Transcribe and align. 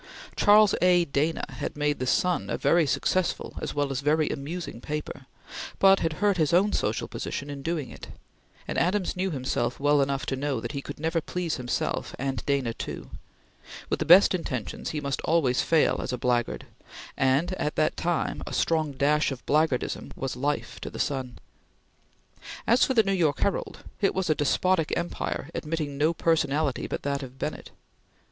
Charles 0.35 0.73
A. 0.81 1.05
Dana 1.05 1.43
had 1.49 1.77
made 1.77 1.99
the 1.99 2.07
Sun 2.07 2.49
a 2.49 2.57
very 2.57 2.87
successful 2.87 3.53
as 3.61 3.75
well 3.75 3.91
as 3.91 4.01
a 4.01 4.03
very 4.03 4.29
amusing 4.29 4.81
paper, 4.81 5.27
but 5.77 5.99
had 5.99 6.13
hurt 6.13 6.37
his 6.37 6.53
own 6.53 6.73
social 6.73 7.07
position 7.07 7.51
in 7.51 7.61
doing 7.61 7.91
it; 7.91 8.07
and 8.67 8.79
Adams 8.79 9.15
knew 9.15 9.29
himself 9.29 9.79
well 9.79 10.01
enough 10.01 10.25
to 10.25 10.35
know 10.35 10.59
that 10.59 10.71
he 10.71 10.81
could 10.81 10.99
never 10.99 11.21
please 11.21 11.57
himself 11.57 12.15
and 12.17 12.43
Dana 12.47 12.73
too; 12.73 13.11
with 13.91 13.99
the 13.99 14.05
best 14.05 14.33
intentions, 14.33 14.89
he 14.89 14.99
must 14.99 15.21
always 15.21 15.61
fail 15.61 15.99
as 16.01 16.11
a 16.11 16.17
blackguard, 16.17 16.65
and 17.15 17.53
at 17.59 17.75
that 17.75 17.95
time 17.95 18.41
a 18.47 18.53
strong 18.53 18.93
dash 18.93 19.31
of 19.31 19.45
blackguardism 19.45 20.13
was 20.15 20.35
life 20.35 20.79
to 20.81 20.89
the 20.89 20.97
Sun. 20.97 21.37
As 22.65 22.83
for 22.83 22.95
the 22.95 23.03
New 23.03 23.13
York 23.13 23.41
Herald, 23.41 23.83
it 24.01 24.15
was 24.15 24.31
a 24.31 24.33
despotic 24.33 24.91
empire 24.97 25.51
admitting 25.53 25.99
no 25.99 26.11
personality 26.11 26.87
but 26.87 27.03
that 27.03 27.21
of 27.21 27.37
Bennett. 27.37 27.69